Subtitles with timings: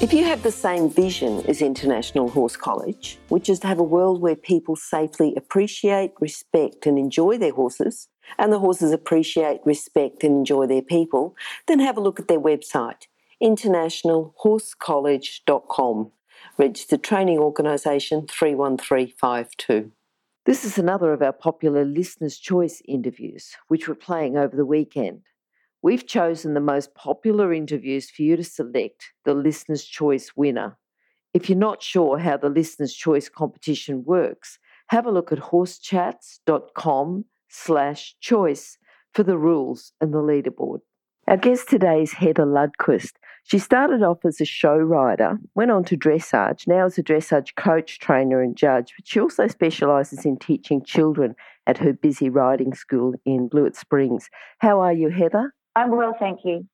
[0.00, 3.82] If you have the same vision as International Horse College, which is to have a
[3.82, 10.24] world where people safely appreciate, respect, and enjoy their horses, and the horses appreciate, respect,
[10.24, 11.36] and enjoy their people,
[11.68, 13.08] then have a look at their website,
[13.42, 16.12] internationalhorsecollege.com,
[16.56, 19.92] registered training organisation 31352.
[20.46, 25.20] This is another of our popular Listener's Choice interviews, which we're playing over the weekend.
[25.82, 30.76] We've chosen the most popular interviews for you to select the Listener's Choice winner.
[31.32, 37.24] If you're not sure how the Listener's Choice competition works, have a look at horsechats.com
[37.48, 38.76] slash choice
[39.14, 40.80] for the rules and the leaderboard.
[41.26, 43.12] Our guest today is Heather Lundquist.
[43.44, 47.54] She started off as a show rider, went on to dressage, now as a dressage
[47.54, 52.74] coach, trainer, and judge, but she also specialises in teaching children at her busy riding
[52.74, 54.28] school in Blewett Springs.
[54.58, 55.54] How are you, Heather?
[55.76, 56.66] I'm well, thank you.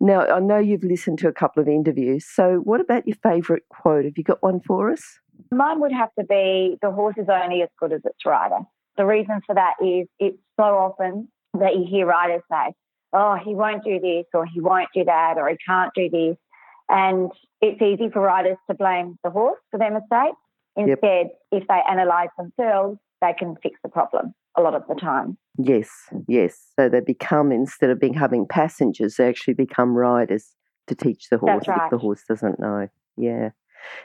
[0.00, 2.24] Now, I know you've listened to a couple of interviews.
[2.26, 4.04] So, what about your favourite quote?
[4.04, 5.02] Have you got one for us?
[5.50, 8.58] Mine would have to be the horse is only as good as its rider.
[8.96, 12.72] The reason for that is it's so often that you hear riders say,
[13.12, 16.36] oh, he won't do this, or he won't do that, or he can't do this.
[16.88, 17.30] And
[17.60, 20.38] it's easy for riders to blame the horse for their mistakes.
[20.76, 21.38] Instead, yep.
[21.52, 25.36] if they analyse themselves, they can fix the problem a lot of the time.
[25.58, 25.88] Yes,
[26.28, 26.58] yes.
[26.78, 30.54] So they become, instead of becoming passengers, they actually become riders
[30.86, 31.80] to teach the horse right.
[31.84, 32.88] if the horse doesn't know.
[33.16, 33.50] Yeah.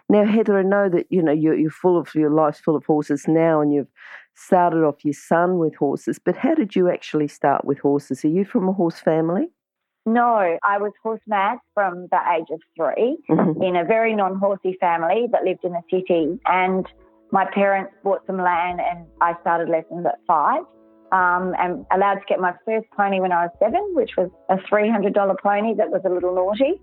[0.09, 2.86] Now, Heather, I know that you know you're, you're full of your life's full of
[2.86, 3.88] horses now, and you've
[4.36, 6.19] started off your son with horses.
[6.19, 8.23] But how did you actually start with horses?
[8.25, 9.47] Are you from a horse family?
[10.06, 13.62] No, I was horse mad from the age of 3 mm-hmm.
[13.62, 16.88] in a very non-horsey family that lived in the city, and
[17.31, 20.63] my parents bought some land, and I started lessons at five
[21.12, 24.56] um, and allowed to get my first pony when I was seven, which was a
[24.56, 26.81] $300 pony that was a little naughty.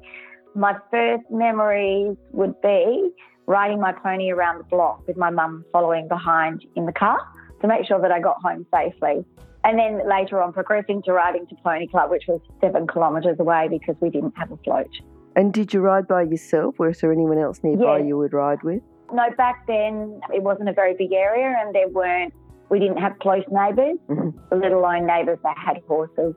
[0.55, 3.11] My first memories would be
[3.47, 7.19] riding my pony around the block with my mum following behind in the car
[7.61, 9.25] to make sure that I got home safely.
[9.65, 13.69] And then later on, progressing to riding to Pony Club, which was seven kilometres away
[13.69, 14.91] because we didn't have a float.
[15.34, 16.77] And did you ride by yourself?
[16.78, 18.07] Or was there anyone else nearby yes.
[18.07, 18.83] you would ride with?
[19.12, 22.33] No, back then it wasn't a very big area and there weren't
[22.69, 24.61] we didn't have close neighbours, mm-hmm.
[24.61, 26.34] let alone neighbours that had horses.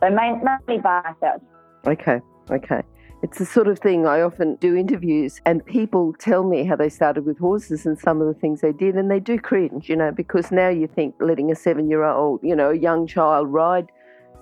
[0.00, 1.44] So mainly by ourselves.
[1.86, 2.82] Okay, okay.
[3.22, 6.88] It's the sort of thing I often do interviews, and people tell me how they
[6.88, 9.96] started with horses and some of the things they did, and they do cringe, you
[9.96, 13.48] know, because now you think letting a seven year old, you know, a young child
[13.52, 13.90] ride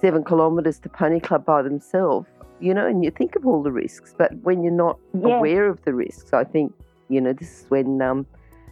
[0.01, 2.29] seven kilometres to Pony Club by themselves,
[2.61, 5.37] you know, and you think of all the risks, but when you're not yeah.
[5.37, 6.73] aware of the risks, I think,
[7.09, 8.27] you know, this is when um,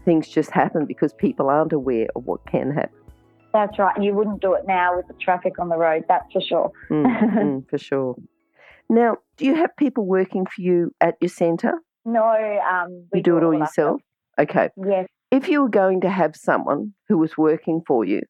[0.05, 2.99] things just happen because people aren't aware of what can happen.
[3.53, 3.95] That's right.
[3.95, 6.73] And you wouldn't do it now with the traffic on the road, that's for sure.
[6.91, 8.17] mm, mm, for sure.
[8.89, 11.75] Now, do you have people working for you at your centre?
[12.05, 14.01] No, um, you do, do it all yourself.
[14.39, 14.71] Okay.
[14.77, 15.07] Yes.
[15.31, 18.23] If you were going to have someone who was working for you,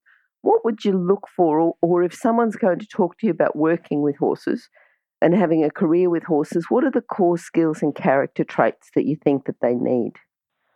[0.42, 3.56] what would you look for, or, or if someone's going to talk to you about
[3.56, 4.68] working with horses
[5.22, 9.06] and having a career with horses, what are the core skills and character traits that
[9.06, 10.12] you think that they need?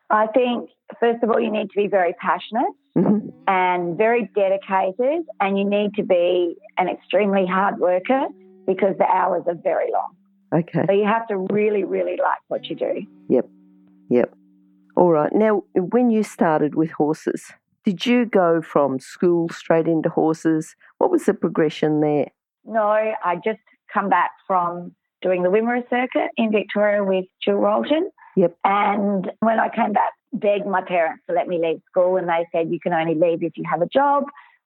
[0.09, 0.71] I think,
[1.01, 3.29] first of all, you need to be very passionate mm-hmm.
[3.49, 8.27] and very dedicated, and you need to be an extremely hard worker
[8.67, 10.15] because the hours are very long.
[10.55, 10.85] Okay.
[10.87, 13.05] So you have to really, really like what you do.
[13.29, 13.49] Yep.
[14.11, 14.35] Yep.
[14.97, 15.33] All right.
[15.35, 17.53] Now, when you started with horses,
[17.85, 20.77] did you go from school straight into horses?
[20.99, 22.29] What was the progression there?
[22.65, 23.61] No, I just
[23.97, 28.11] come back from doing the Wimmera circuit in Victoria with Jill Rolton.
[28.37, 28.57] Yep.
[28.65, 32.47] And when I came back, begged my parents to let me leave school, and they
[32.53, 34.25] said you can only leave if you have a job.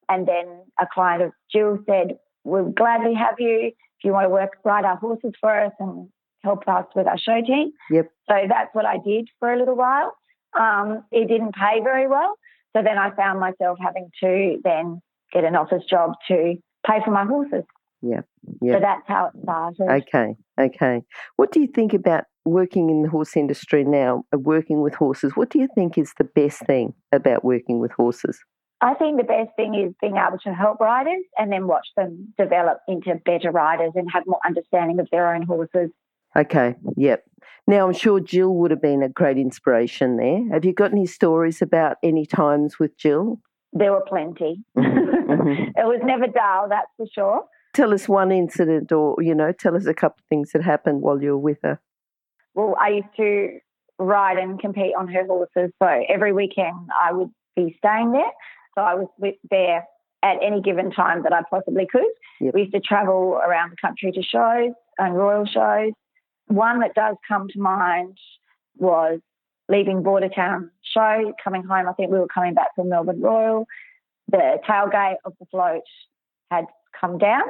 [0.09, 0.47] And then
[0.81, 4.85] a client of Jill said, "We'll gladly have you if you want to work ride
[4.85, 6.09] our horses for us and
[6.43, 8.11] help us with our show team." Yep.
[8.29, 10.13] So that's what I did for a little while.
[10.59, 12.35] Um, it didn't pay very well,
[12.75, 15.01] so then I found myself having to then
[15.33, 17.65] get an office job to pay for my horses.
[18.03, 18.21] Yeah.
[18.63, 18.75] Yeah.
[18.75, 20.03] So that's how it started.
[20.03, 20.35] Okay.
[20.59, 21.03] Okay.
[21.37, 25.33] What do you think about working in the horse industry now, uh, working with horses?
[25.35, 28.39] What do you think is the best thing about working with horses?
[28.83, 32.33] I think the best thing is being able to help riders and then watch them
[32.39, 35.91] develop into better riders and have more understanding of their own horses.
[36.35, 37.25] Okay, yep.
[37.67, 40.49] Now, I'm sure Jill would have been a great inspiration there.
[40.53, 43.41] Have you got any stories about any times with Jill?
[43.73, 44.63] there were plenty.
[44.77, 45.71] Mm-hmm.
[45.77, 47.45] it was never dull, that's for sure.
[47.73, 51.03] Tell us one incident, or you know, tell us a couple of things that happened
[51.03, 51.81] while you were with her.
[52.55, 53.59] Well, I used to
[53.99, 58.33] ride and compete on her horses, so every weekend I would be staying there.
[58.75, 59.85] So I was with, there
[60.23, 62.11] at any given time that I possibly could.
[62.41, 62.55] Yep.
[62.55, 65.93] We used to travel around the country to shows and royal shows.
[66.47, 68.19] One that does come to mind
[68.77, 69.21] was
[69.69, 71.89] leaving Bordertown show, coming home.
[71.89, 73.67] I think we were coming back from Melbourne Royal.
[74.31, 75.83] The tailgate of the float
[76.51, 76.67] had
[76.99, 77.43] come down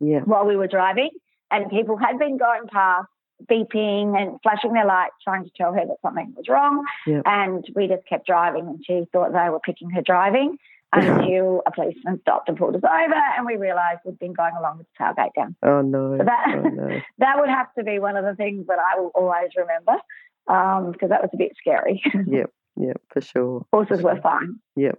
[0.00, 0.20] yeah.
[0.20, 1.10] while we were driving,
[1.50, 3.08] and people had been going past,
[3.50, 6.84] beeping and flashing their lights, trying to tell her that something was wrong.
[7.24, 10.56] And we just kept driving, and she thought they were picking her driving
[10.92, 14.78] until a policeman stopped and pulled us over, and we realised we'd been going along
[14.78, 15.56] with the tailgate down.
[15.62, 16.16] Oh no!
[16.18, 17.00] So that oh, no.
[17.18, 20.00] that would have to be one of the things that I will always remember
[20.46, 22.02] because um, that was a bit scary.
[22.26, 23.66] yep, yep, for sure.
[23.72, 24.60] Horses were fine.
[24.76, 24.98] Yep.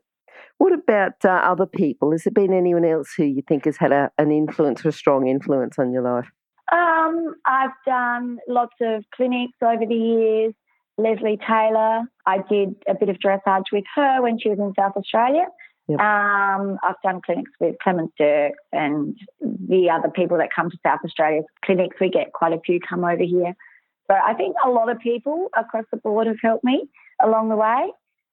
[0.58, 2.12] What about uh, other people?
[2.12, 4.94] Has there been anyone else who you think has had a, an influence or a
[4.94, 6.28] strong influence on your life?
[6.72, 10.54] Um, I've done lots of clinics over the years.
[10.98, 14.94] Leslie Taylor, I did a bit of dressage with her when she was in South
[14.98, 15.46] Australia.
[15.88, 16.00] Yep.
[16.00, 21.00] Um, I've done clinics with Clemens Dierks and the other people that come to South
[21.06, 21.98] Australia clinics.
[22.02, 23.56] We get quite a few come over here.
[24.10, 26.90] So I think a lot of people across the board have helped me
[27.24, 27.92] along the way.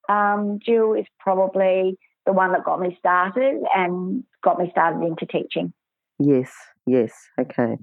[0.08, 5.26] Um, Jill is probably the one that got me started and got me started into
[5.26, 5.72] teaching.
[6.18, 6.52] Yes,
[6.86, 7.76] yes, okay.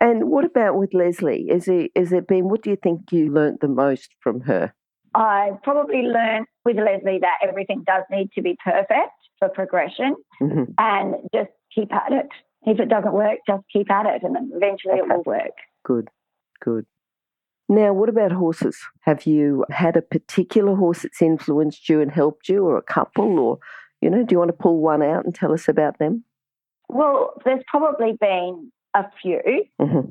[0.00, 1.46] And what about with Leslie?
[1.50, 2.48] Is it is it been?
[2.48, 4.72] What do you think you learnt the most from her?
[5.14, 10.64] I probably learned with Leslie that everything does need to be perfect for progression, mm-hmm.
[10.78, 12.28] and just keep at it.
[12.62, 15.02] If it doesn't work, just keep at it, and eventually okay.
[15.02, 15.56] it will work.
[15.84, 16.08] Good,
[16.60, 16.86] good.
[17.68, 18.78] Now, what about horses?
[19.00, 23.38] Have you had a particular horse that's influenced you and helped you, or a couple,
[23.38, 23.58] or,
[24.00, 26.24] you know, do you want to pull one out and tell us about them?
[26.88, 29.66] Well, there's probably been a few.
[29.80, 30.08] Mm-hmm.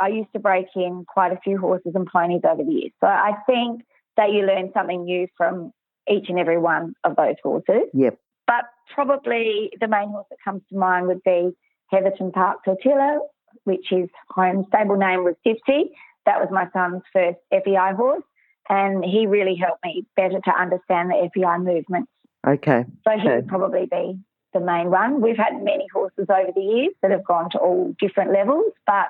[0.00, 2.92] I used to break in quite a few horses and ponies over the years.
[3.00, 3.82] So I think
[4.16, 5.72] that you learn something new from
[6.10, 7.88] each and every one of those horses.
[7.94, 8.18] Yep.
[8.46, 8.64] But
[8.94, 11.50] probably the main horse that comes to mind would be
[11.92, 13.20] Heatherton Park Tortilla,
[13.64, 15.92] which his home stable name was Tipsy.
[16.26, 18.24] That was my son's first FEI horse,
[18.68, 22.10] and he really helped me better to understand the FEI movements.
[22.46, 22.84] Okay.
[23.04, 24.18] So he would probably be
[24.52, 25.20] the main one.
[25.20, 29.06] We've had many horses over the years that have gone to all different levels, but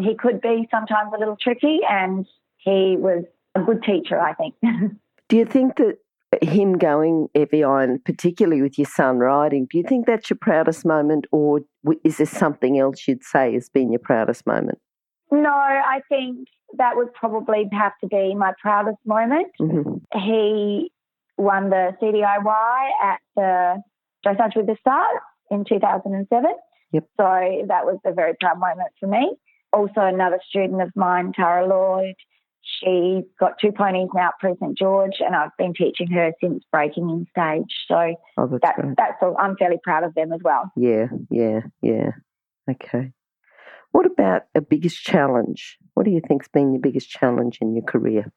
[0.00, 2.26] he could be sometimes a little tricky, and
[2.58, 3.24] he was
[3.54, 4.54] a good teacher, I think.
[5.28, 5.98] Do you think that
[6.42, 10.84] him going FEI, and particularly with your son riding, do you think that's your proudest
[10.84, 11.60] moment, or
[12.04, 14.78] is there something else you'd say has been your proudest moment?
[15.32, 16.46] No, I think
[16.76, 19.48] that would probably have to be my proudest moment.
[19.58, 20.20] Mm-hmm.
[20.20, 20.92] He
[21.38, 23.82] won the CDIY at the
[24.26, 25.20] Dressage with the Stars
[25.50, 26.54] in 2007.
[26.92, 27.04] Yep.
[27.16, 29.34] So that was a very proud moment for me.
[29.72, 32.14] Also, another student of mine, Tara Lloyd,
[32.62, 36.62] she got two ponies now at Prix St Georges, and I've been teaching her since
[36.70, 37.72] breaking in stage.
[37.88, 39.34] So oh, that's, that, that's all.
[39.38, 40.70] I'm fairly proud of them as well.
[40.76, 42.10] Yeah, yeah, yeah.
[42.70, 43.12] Okay.
[43.92, 45.78] What about a biggest challenge?
[45.94, 48.32] What do you think's been your biggest challenge in your career?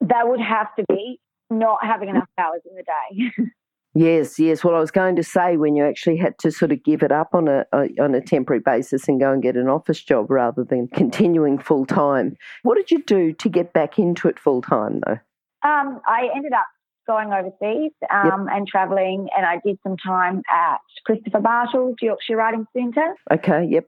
[0.00, 3.44] That would have to be not having enough hours in the day.
[3.94, 4.64] yes, yes.
[4.64, 7.12] Well, I was going to say when you actually had to sort of give it
[7.12, 10.30] up on a, a on a temporary basis and go and get an office job
[10.30, 12.36] rather than continuing full time.
[12.62, 15.18] What did you do to get back into it full time though?
[15.62, 16.66] Um, I ended up
[17.06, 18.56] going overseas um, yep.
[18.56, 23.14] and travelling, and I did some time at Christopher Bartle's Yorkshire Riding Centre.
[23.32, 23.86] Okay, yep.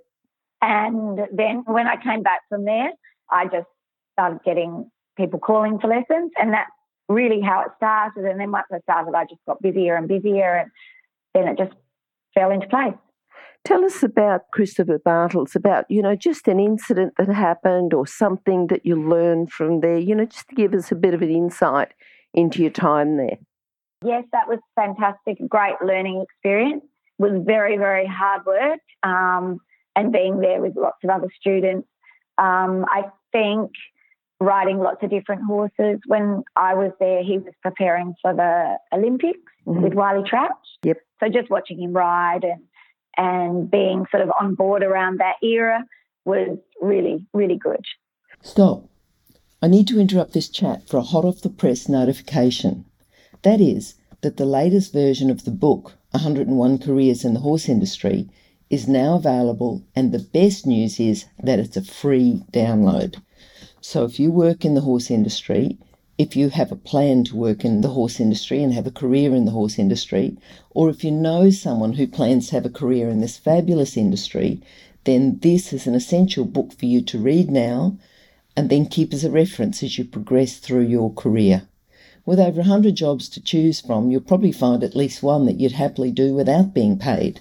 [0.62, 2.90] And then when I came back from there,
[3.30, 3.66] I just
[4.14, 6.32] started getting people calling for lessons.
[6.38, 6.70] And that's
[7.08, 8.24] really how it started.
[8.24, 10.56] And then once I started, I just got busier and busier.
[10.56, 10.70] And
[11.34, 11.76] then it just
[12.34, 12.94] fell into place.
[13.64, 18.68] Tell us about Christopher Bartles, about, you know, just an incident that happened or something
[18.68, 21.30] that you learned from there, you know, just to give us a bit of an
[21.30, 21.92] insight
[22.32, 23.38] into your time there.
[24.04, 25.38] Yes, that was fantastic.
[25.48, 26.84] Great learning experience.
[27.18, 28.78] It was very, very hard work.
[29.02, 29.58] Um,
[29.96, 31.88] and being there with lots of other students.
[32.38, 33.72] Um, I think
[34.38, 35.98] riding lots of different horses.
[36.06, 39.82] When I was there, he was preparing for the Olympics mm-hmm.
[39.82, 40.52] with Wily Trout.
[40.84, 40.98] Yep.
[41.20, 42.62] So just watching him ride and
[43.16, 45.84] and being sort of on board around that era
[46.24, 47.84] was really, really good.
[48.42, 48.84] Stop.
[49.62, 52.84] I need to interrupt this chat for a hot off the press notification.
[53.42, 58.28] That is, that the latest version of the book, 101 Careers in the Horse Industry,
[58.68, 63.16] is now available, and the best news is that it's a free download.
[63.80, 65.78] So if you work in the horse industry,
[66.18, 69.34] if you have a plan to work in the horse industry and have a career
[69.34, 70.36] in the horse industry,
[70.70, 74.60] or if you know someone who plans to have a career in this fabulous industry,
[75.04, 77.96] then this is an essential book for you to read now
[78.56, 81.68] and then keep as a reference as you progress through your career.
[82.24, 85.72] With over 100 jobs to choose from, you'll probably find at least one that you'd
[85.72, 87.40] happily do without being paid.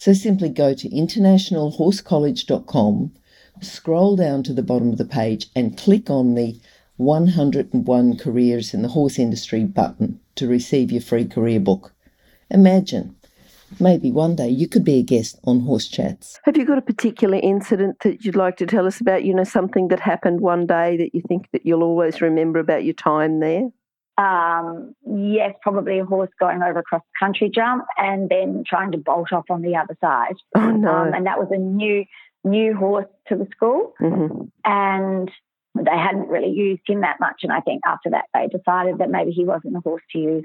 [0.00, 3.12] So simply go to internationalhorsecollege.com,
[3.60, 6.58] scroll down to the bottom of the page, and click on the
[6.96, 11.92] 101 Careers in the Horse Industry button to receive your free career book.
[12.50, 13.14] Imagine,
[13.78, 16.40] maybe one day you could be a guest on Horse Chats.
[16.44, 19.24] Have you got a particular incident that you'd like to tell us about?
[19.24, 22.84] You know, something that happened one day that you think that you'll always remember about
[22.84, 23.68] your time there?
[24.20, 28.98] Um, yes, probably a horse going over across the country jump and then trying to
[28.98, 30.34] bolt off on the other side.
[30.54, 30.94] Oh no!
[30.94, 32.04] Um, and that was a new
[32.44, 34.44] new horse to the school, mm-hmm.
[34.64, 35.30] and
[35.74, 37.40] they hadn't really used him that much.
[37.44, 40.44] And I think after that, they decided that maybe he wasn't the horse to use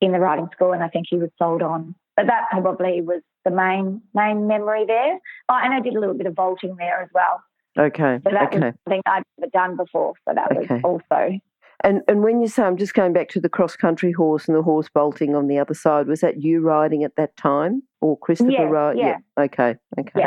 [0.00, 0.72] in the riding school.
[0.72, 1.94] And I think he was sold on.
[2.16, 5.18] But that probably was the main main memory there.
[5.48, 7.42] Oh, and I did a little bit of vaulting there as well.
[7.78, 8.20] Okay.
[8.24, 8.58] So that okay.
[8.58, 10.14] was something I'd never done before.
[10.26, 10.74] So that okay.
[10.74, 11.40] was also.
[11.82, 14.56] And and when you say I'm just going back to the cross country horse and
[14.56, 18.18] the horse bolting on the other side, was that you riding at that time or
[18.18, 19.02] Christopher yeah, riding?
[19.02, 19.16] Yeah.
[19.36, 19.44] yeah.
[19.44, 19.74] Okay.
[19.98, 20.20] Okay.
[20.20, 20.26] Yeah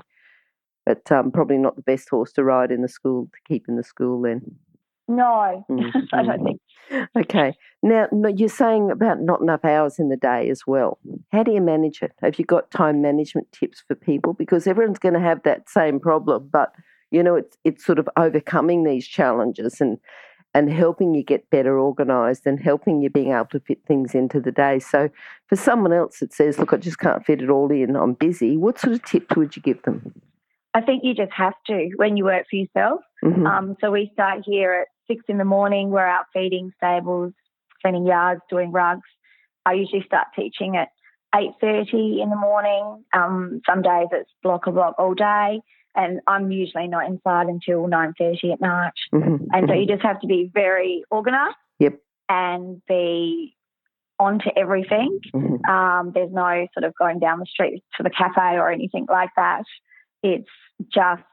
[0.85, 3.75] but um, probably not the best horse to ride in the school to keep in
[3.75, 4.41] the school then.
[5.07, 5.99] No, mm-hmm.
[6.13, 6.61] I don't think.
[7.17, 7.55] Okay.
[7.81, 10.99] Now, you're saying about not enough hours in the day as well.
[11.31, 12.11] How do you manage it?
[12.21, 14.33] Have you got time management tips for people?
[14.33, 16.73] Because everyone's going to have that same problem, but
[17.11, 19.99] you know, it's it's sort of overcoming these challenges and
[20.53, 24.39] and helping you get better organised and helping you being able to fit things into
[24.39, 24.79] the day.
[24.79, 25.09] So,
[25.47, 27.95] for someone else that says, "Look, I just can't fit it all in.
[27.95, 30.13] I'm busy," what sort of tips would you give them?
[30.73, 33.01] I think you just have to when you work for yourself.
[33.23, 33.45] Mm-hmm.
[33.45, 35.89] Um, so we start here at six in the morning.
[35.89, 37.33] We're out feeding stables,
[37.81, 39.07] cleaning yards, doing rugs.
[39.65, 40.89] I usually start teaching at
[41.35, 43.03] eight thirty in the morning.
[43.13, 45.61] Um, some days it's block a block all day,
[45.95, 48.93] and I'm usually not inside until nine thirty at night.
[49.13, 49.45] Mm-hmm.
[49.51, 49.79] And so mm-hmm.
[49.81, 51.57] you just have to be very organised.
[51.79, 51.99] Yep.
[52.29, 53.55] And be
[54.19, 55.19] onto everything.
[55.35, 55.69] Mm-hmm.
[55.69, 59.31] Um, there's no sort of going down the street to the cafe or anything like
[59.35, 59.63] that.
[60.21, 60.49] It's
[60.93, 61.23] just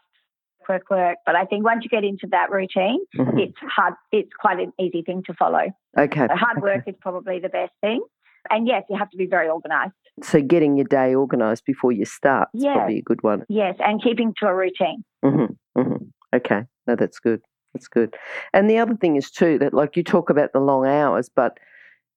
[0.68, 1.18] work, work.
[1.26, 3.38] But I think once you get into that routine, mm-hmm.
[3.38, 3.94] it's hard.
[4.12, 5.70] It's quite an easy thing to follow.
[5.96, 6.20] Okay.
[6.20, 6.62] So hard okay.
[6.62, 8.02] work is probably the best thing.
[8.48, 9.94] And yes, you have to be very organised.
[10.22, 12.74] So getting your day organised before you start is yes.
[12.74, 13.44] probably a good one.
[13.48, 15.04] Yes, and keeping to a routine.
[15.24, 15.80] Mm-hmm.
[15.80, 16.04] Mm-hmm.
[16.34, 17.42] Okay, no, that's good.
[17.74, 18.14] That's good.
[18.52, 21.58] And the other thing is too that like you talk about the long hours, but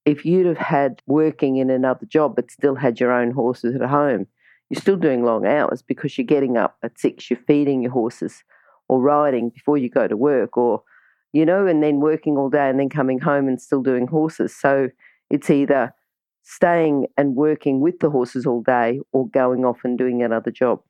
[0.05, 3.89] if you'd have had working in another job but still had your own horses at
[3.89, 4.27] home,
[4.69, 8.43] you're still doing long hours because you're getting up at six, you're feeding your horses
[8.89, 10.81] or riding before you go to work or,
[11.31, 14.55] you know, and then working all day and then coming home and still doing horses.
[14.55, 14.89] So
[15.29, 15.93] it's either
[16.43, 20.81] staying and working with the horses all day or going off and doing another job.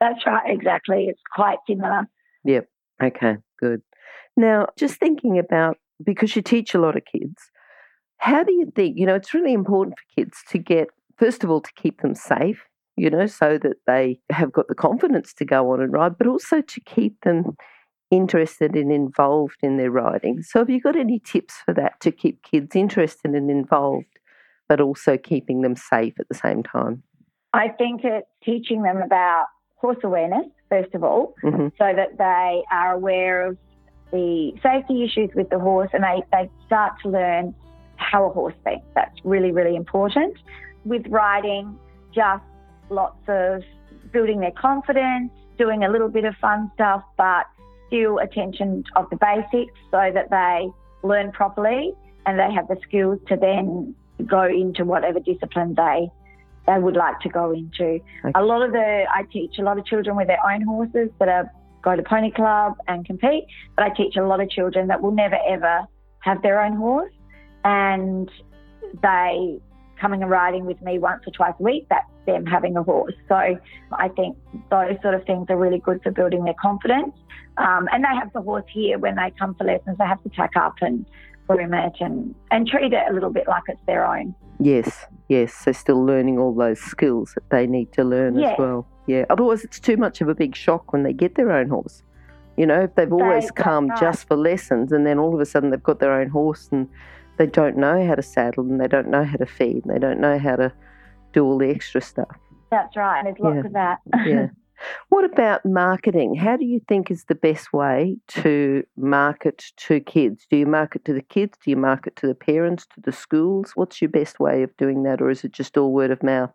[0.00, 1.06] That's right, exactly.
[1.08, 2.08] It's quite similar.
[2.44, 2.68] Yep.
[3.02, 3.82] Okay, good.
[4.36, 7.50] Now, just thinking about because you teach a lot of kids,
[8.16, 11.50] how do you think, you know, it's really important for kids to get, first of
[11.50, 12.64] all, to keep them safe
[12.96, 16.26] you know, so that they have got the confidence to go on and ride, but
[16.26, 17.56] also to keep them
[18.10, 20.42] interested and involved in their riding.
[20.42, 24.06] So, have you got any tips for that to keep kids interested and involved,
[24.72, 27.02] but also keeping them safe at the same time?
[27.52, 29.44] I think it's teaching them about
[29.76, 31.66] horse awareness, first of all, mm-hmm.
[31.76, 33.58] so that they are aware of
[34.12, 37.54] the safety issues with the horse and they, they start to learn
[37.96, 38.86] how a horse thinks.
[38.94, 40.38] That's really, really important.
[40.86, 41.78] With riding,
[42.14, 42.42] just
[42.88, 43.60] lots of
[44.10, 47.44] building their confidence, doing a little bit of fun stuff, but
[47.88, 50.70] still attention of the basics so that they
[51.06, 51.92] learn properly
[52.24, 53.94] and they have the skills to then
[54.26, 56.08] go into whatever discipline they
[56.66, 57.98] they would like to go into.
[58.24, 58.32] Okay.
[58.36, 61.28] A lot of the I teach a lot of children with their own horses that
[61.28, 61.50] are
[61.82, 63.44] go to pony club and compete,
[63.76, 65.84] but I teach a lot of children that will never ever
[66.20, 67.12] have their own horse
[67.64, 68.30] and
[69.02, 69.60] they
[70.02, 73.14] coming and riding with me once or twice a week, that's them having a horse.
[73.28, 74.36] So I think
[74.70, 77.14] those sort of things are really good for building their confidence.
[77.56, 79.98] Um, and they have the horse here when they come for lessons.
[79.98, 81.06] They have to tack up and
[81.48, 84.34] it and, and treat it a little bit like it's their own.
[84.58, 85.52] Yes, yes.
[85.52, 88.52] So still learning all those skills that they need to learn yes.
[88.52, 88.86] as well.
[89.06, 89.24] Yeah.
[89.30, 92.02] Otherwise, it's too much of a big shock when they get their own horse.
[92.56, 94.00] You know, if they've always they, come right.
[94.00, 96.88] just for lessons and then all of a sudden they've got their own horse and
[97.38, 99.98] they don't know how to saddle and they don't know how to feed and they
[99.98, 100.72] don't know how to
[101.32, 102.36] do all the extra stuff.
[102.70, 103.18] That's right.
[103.18, 103.66] And there's lots yeah.
[103.66, 103.98] of that.
[104.26, 104.46] yeah.
[105.08, 106.34] What about marketing?
[106.34, 110.46] How do you think is the best way to market to kids?
[110.50, 111.58] Do you market to the kids?
[111.64, 113.72] Do you market to the parents, to the schools?
[113.74, 116.52] What's your best way of doing that, or is it just all word of mouth?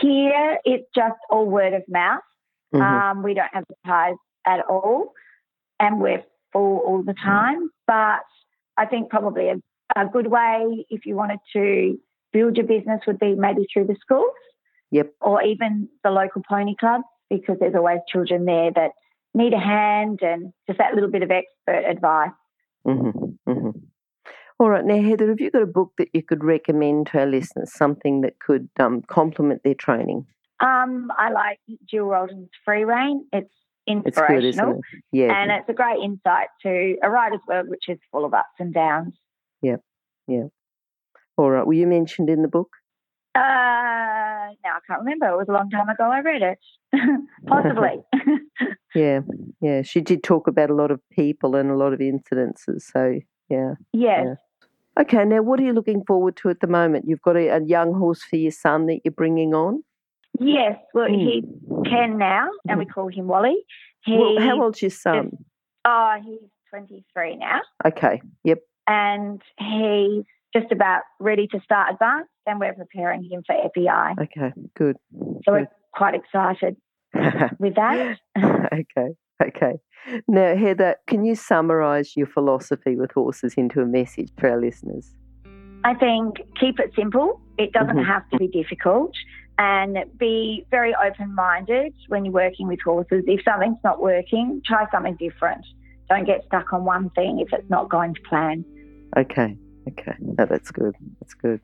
[0.00, 2.20] Here, it's just all word of mouth.
[2.74, 2.82] Mm-hmm.
[2.82, 5.12] Um, we don't advertise at all,
[5.80, 6.22] and we're
[6.52, 7.70] full all the time.
[7.86, 8.20] But
[8.76, 9.56] I think probably a,
[9.96, 11.98] a good way, if you wanted to
[12.32, 14.32] build your business, would be maybe through the schools.
[14.90, 15.12] Yep.
[15.20, 17.04] Or even the local pony clubs
[17.40, 18.92] because there's always children there that
[19.34, 22.30] need a hand and just that little bit of expert advice.
[22.86, 23.78] Mm-hmm, mm-hmm.
[24.60, 27.26] All right, now Heather, have you got a book that you could recommend to our
[27.26, 30.26] listeners, something that could um, complement their training?
[30.60, 33.26] Um, I like Jill Rolton's Free Rein.
[33.32, 33.52] It's
[33.86, 35.04] inspirational, it's good, it?
[35.12, 38.46] yeah, and it's a great insight to a writer's world which is full of ups
[38.60, 39.14] and downs.
[39.62, 39.80] Yep,
[40.28, 40.44] yeah.
[41.36, 41.66] All right.
[41.66, 42.70] Were you mentioned in the book?
[43.34, 43.40] Uh,
[44.64, 45.28] now I can't remember.
[45.28, 46.58] It was a long time ago I read it.
[47.46, 48.02] Possibly.
[48.94, 49.20] yeah,
[49.60, 49.82] yeah.
[49.82, 52.82] She did talk about a lot of people and a lot of incidences.
[52.92, 53.74] So, yeah.
[53.92, 54.24] Yes.
[54.24, 54.34] Yeah.
[55.00, 57.06] Okay, now what are you looking forward to at the moment?
[57.08, 59.82] You've got a, a young horse for your son that you're bringing on?
[60.38, 61.42] Yes, well, mm.
[61.42, 63.56] he's 10 now, and we call him Wally.
[64.04, 65.28] He well, how old's your son?
[65.32, 65.38] Is,
[65.84, 67.60] oh, he's 23 now.
[67.84, 68.58] Okay, yep.
[68.86, 70.24] And he's
[70.56, 74.14] just about ready to start advanced, and we're preparing him for FEI.
[74.22, 74.96] Okay, good.
[75.12, 75.52] So good.
[75.52, 76.76] we're quite excited
[77.58, 78.16] with that.
[78.72, 79.74] okay, okay.
[80.28, 85.14] Now, Heather, can you summarise your philosophy with horses into a message for our listeners?
[85.84, 87.40] I think keep it simple.
[87.58, 88.10] It doesn't mm-hmm.
[88.10, 89.12] have to be difficult.
[89.56, 93.22] And be very open minded when you're working with horses.
[93.28, 95.64] If something's not working, try something different.
[96.08, 98.64] Don't get stuck on one thing if it's not going to plan.
[99.16, 99.56] Okay.
[99.88, 100.94] Okay, no, that's good.
[101.20, 101.60] That's good.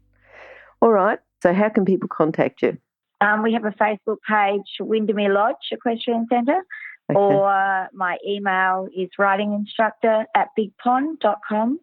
[0.81, 1.19] All right.
[1.43, 2.79] So, how can people contact you?
[3.21, 6.63] Um, we have a Facebook page, Windermere Lodge Equestrian Centre,
[7.11, 7.19] okay.
[7.19, 11.77] or my email is ridinginstructor at bigpond.com.au,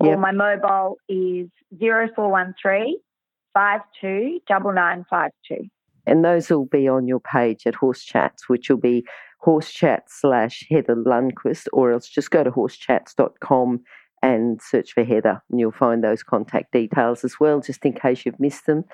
[0.00, 0.18] or yep.
[0.18, 2.96] my mobile is 0413
[3.54, 5.68] 529952.
[6.06, 9.04] And those will be on your page at Horse Chats, which will be
[9.38, 13.82] horse chats slash Heather Lundquist, or else just go to horsechats.com
[14.22, 18.24] and search for Heather, and you'll find those contact details as well, just in case
[18.24, 18.84] you've missed them.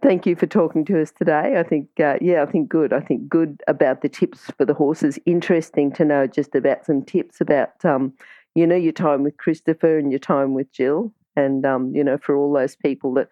[0.00, 1.58] Thank you for talking to us today.
[1.58, 2.92] I think, uh, yeah, I think good.
[2.92, 5.18] I think good about the tips for the horses.
[5.26, 8.12] Interesting to know just about some tips about, um,
[8.54, 12.18] you know, your time with Christopher and your time with Jill, and um, you know,
[12.18, 13.28] for all those people that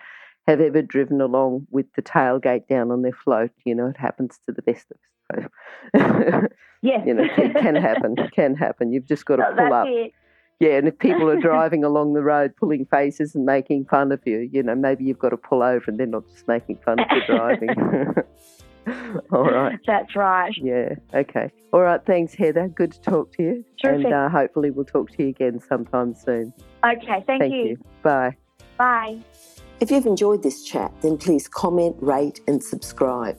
[0.49, 4.39] have ever driven along with the tailgate down on their float, you know, it happens
[4.47, 5.51] to the best of us.
[6.83, 8.17] yes, you know, it can happen.
[8.35, 8.93] Can happen.
[8.93, 9.87] You've just got to pull up.
[9.89, 10.13] It
[10.61, 14.21] yeah, and if people are driving along the road pulling faces and making fun of
[14.25, 16.99] you, you know, maybe you've got to pull over and they're not just making fun
[16.99, 18.15] of your driving.
[19.33, 19.79] All right.
[19.87, 20.53] That's right.
[20.57, 20.95] Yeah.
[21.13, 21.51] Okay.
[21.73, 22.01] All right.
[22.07, 22.69] Thanks, Heather.
[22.69, 23.65] Good to talk to you.
[23.83, 24.07] Terrific.
[24.07, 26.53] And uh, hopefully we'll talk to you again sometime soon.
[26.85, 27.25] Okay.
[27.27, 27.63] Thank, thank you.
[27.63, 27.79] you.
[28.03, 28.37] Bye.
[28.79, 29.19] Bye.
[29.81, 33.39] If you've enjoyed this chat, then please comment, rate, and subscribe.